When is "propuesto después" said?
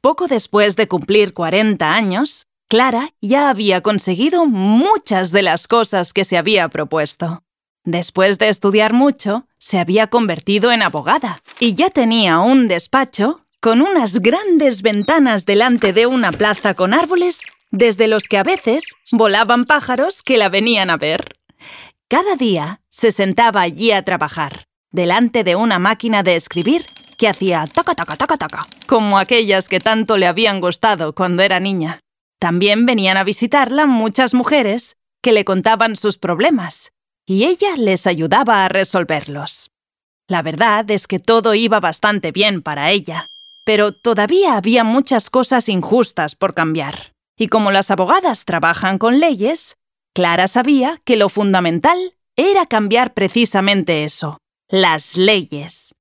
6.68-8.38